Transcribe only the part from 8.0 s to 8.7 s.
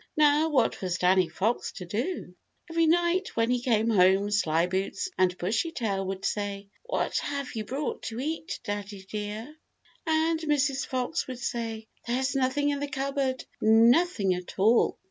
to eat,